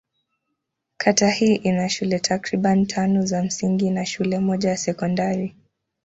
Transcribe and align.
Kata 0.97 1.29
hii 1.31 1.55
ina 1.55 1.89
shule 1.89 2.19
takriban 2.19 2.85
tano 2.85 3.25
za 3.25 3.43
msingi 3.43 3.89
na 3.89 4.05
shule 4.05 4.39
moja 4.39 4.69
ya 4.69 4.77
sekondari. 4.77 5.55